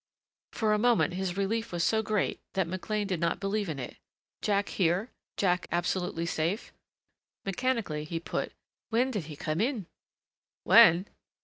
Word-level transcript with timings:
For 0.51 0.73
a 0.73 0.79
moment 0.79 1.13
his 1.13 1.37
relief 1.37 1.71
was 1.71 1.83
so 1.83 2.01
great 2.01 2.39
that 2.53 2.67
McLean 2.67 3.05
did 3.05 3.19
not 3.19 3.39
believe 3.39 3.69
in 3.69 3.77
it. 3.77 3.97
Jack 4.41 4.69
here 4.69 5.11
Jack 5.37 5.67
absolutely 5.71 6.25
safe 6.25 6.73
Mechanically 7.45 8.03
he 8.03 8.19
put, 8.19 8.51
"When 8.89 9.11
did 9.11 9.25
he 9.25 9.35
come 9.35 9.61
in?" 9.61 9.85
"When?" 10.63 11.05